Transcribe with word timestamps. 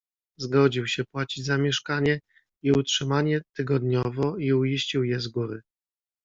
"Zgodził 0.37 0.87
się 0.87 1.05
płacić 1.05 1.45
za 1.45 1.57
mieszkanie 1.57 2.19
i 2.63 2.71
utrzymanie 2.71 3.41
tygodniowo 3.55 4.37
i 4.37 4.53
uiścił 4.53 5.03
je 5.03 5.19
z 5.19 5.27
góry." 5.27 5.61